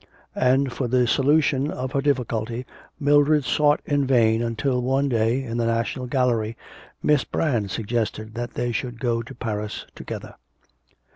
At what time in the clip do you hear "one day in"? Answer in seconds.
4.81-5.57